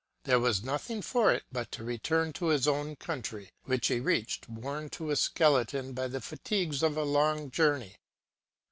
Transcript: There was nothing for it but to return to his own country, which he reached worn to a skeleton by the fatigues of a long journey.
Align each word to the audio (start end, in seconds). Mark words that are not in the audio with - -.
There 0.23 0.39
was 0.39 0.63
nothing 0.63 1.03
for 1.03 1.31
it 1.31 1.43
but 1.51 1.71
to 1.73 1.83
return 1.83 2.33
to 2.33 2.47
his 2.47 2.67
own 2.67 2.95
country, 2.95 3.51
which 3.65 3.85
he 3.89 3.99
reached 3.99 4.49
worn 4.49 4.89
to 4.97 5.11
a 5.11 5.15
skeleton 5.15 5.93
by 5.93 6.07
the 6.07 6.19
fatigues 6.21 6.81
of 6.81 6.97
a 6.97 7.03
long 7.03 7.51
journey. 7.51 7.97